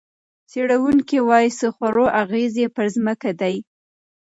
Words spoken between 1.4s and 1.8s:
څه